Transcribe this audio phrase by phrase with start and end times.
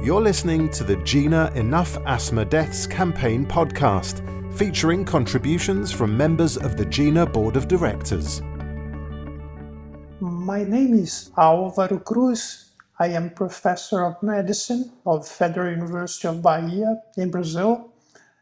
[0.00, 4.22] You're listening to the GINA Enough Asthma Deaths Campaign podcast,
[4.54, 8.40] featuring contributions from members of the GINA Board of Directors.
[10.20, 12.70] My name is Álvaro Cruz.
[13.00, 17.92] I am professor of medicine of Federal University of Bahia in Brazil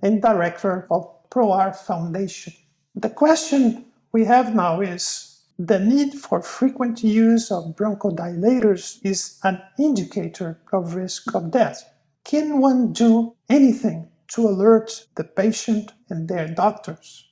[0.00, 2.54] and director of ProAR Foundation.
[2.94, 9.60] The question we have now is the need for frequent use of bronchodilators is an
[9.78, 11.84] indicator of risk of death.
[12.24, 17.28] Can one do anything to alert the patient and their doctors?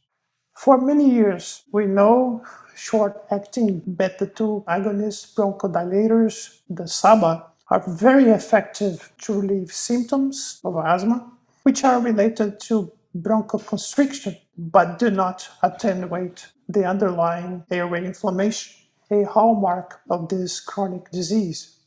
[0.55, 2.45] For many years, we know
[2.77, 10.77] short acting beta 2 agonist bronchodilators, the SABA, are very effective to relieve symptoms of
[10.77, 11.31] asthma,
[11.63, 18.75] which are related to bronchoconstriction but do not attenuate the underlying airway inflammation,
[19.11, 21.79] a hallmark of this chronic disease.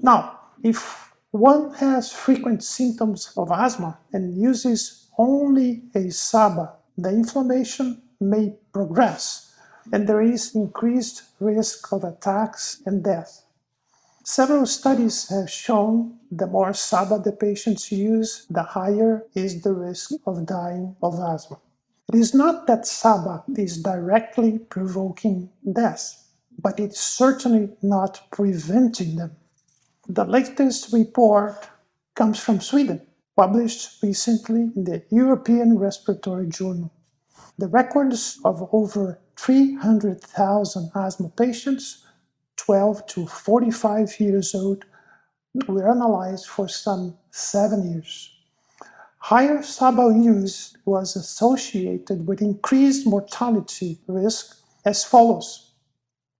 [0.00, 8.02] Now, if one has frequent symptoms of asthma and uses only a SABA, the inflammation
[8.20, 9.54] may progress
[9.92, 13.44] and there is increased risk of attacks and death.
[14.32, 20.12] Several studies have shown the more SABA the patients use, the higher is the risk
[20.24, 21.58] of dying of asthma.
[22.12, 29.32] It is not that SABA is directly provoking death, but it's certainly not preventing them.
[30.08, 31.68] The latest report
[32.14, 36.92] comes from Sweden, published recently in the European Respiratory Journal.
[37.58, 42.06] The records of over 300,000 asthma patients,
[42.64, 44.84] 12 to 45 years old,
[45.66, 48.30] were analyzed for some seven years.
[49.18, 55.72] Higher SABA use was associated with increased mortality risk as follows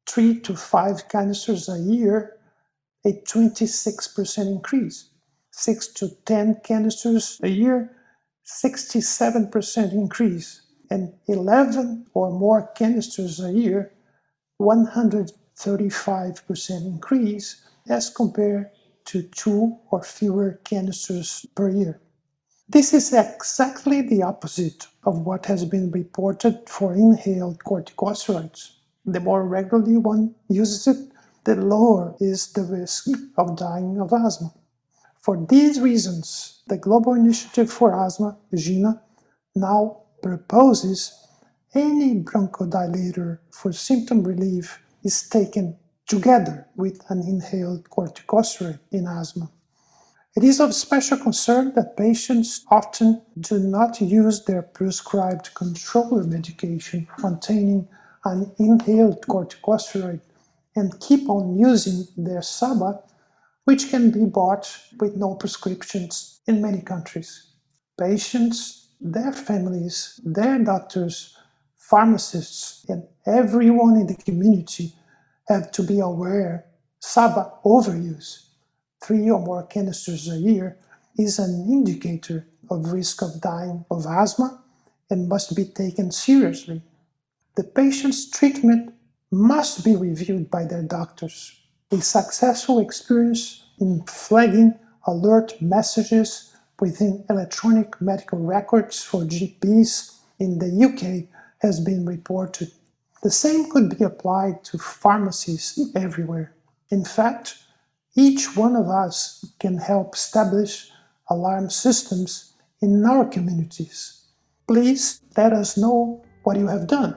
[0.08, 2.36] 3 to 5 canisters a year,
[3.04, 5.10] a 26% increase.
[5.52, 7.96] 6 to 10 canisters a year,
[8.46, 10.62] 67% increase.
[10.90, 13.92] And 11 or more canisters a year,
[15.60, 18.70] 135% increase as compared
[19.04, 22.00] to 2 or fewer canisters per year.
[22.68, 28.70] This is exactly the opposite of what has been reported for inhaled corticosteroids.
[29.04, 31.12] The more regularly one uses it,
[31.44, 34.52] the lower is the risk of dying of asthma.
[35.20, 39.02] For these reasons, the Global Initiative for Asthma, GINA,
[39.54, 41.12] now proposes
[41.74, 49.50] any bronchodilator for symptom relief is taken together with an inhaled corticosteroid in asthma.
[50.36, 57.08] It is of special concern that patients often do not use their prescribed controller medication
[57.18, 57.88] containing
[58.24, 60.20] an inhaled corticosteroid
[60.76, 63.02] and keep on using their SABA,
[63.64, 67.50] which can be bought with no prescriptions in many countries.
[67.98, 71.36] Patients, their families, their doctors,
[71.90, 74.92] pharmacists, and everyone in the community
[75.48, 76.64] have to be aware
[77.00, 78.44] SABA overuse
[79.02, 80.78] three or more canisters a year
[81.18, 84.62] is an indicator of risk of dying of asthma
[85.10, 86.80] and must be taken seriously.
[87.56, 88.94] The patient's treatment
[89.32, 91.58] must be reviewed by their doctors.
[91.90, 100.70] A successful experience in flagging alert messages within electronic medical records for GPs in the
[100.86, 101.26] UK
[101.60, 102.70] has been reported.
[103.22, 106.54] The same could be applied to pharmacies everywhere.
[106.90, 107.56] In fact,
[108.16, 110.90] each one of us can help establish
[111.28, 114.24] alarm systems in our communities.
[114.66, 117.16] Please let us know what you have done.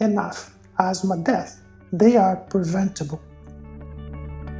[0.00, 1.60] Enough asthma death.
[1.92, 3.20] They are preventable.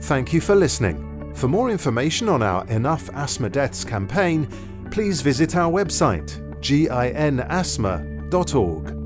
[0.03, 1.33] Thank you for listening.
[1.35, 4.47] For more information on our Enough Asthma Deaths campaign,
[4.93, 9.04] please visit our website, ginasthma.org.